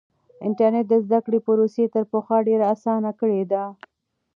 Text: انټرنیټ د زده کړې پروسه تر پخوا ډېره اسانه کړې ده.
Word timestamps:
انټرنیټ 0.47 0.85
د 0.89 0.93
زده 1.05 1.19
کړې 1.25 1.39
پروسه 1.45 1.83
تر 1.95 2.03
پخوا 2.11 2.37
ډېره 2.47 2.65
اسانه 2.73 3.11
کړې 3.19 3.41
ده. 3.51 3.63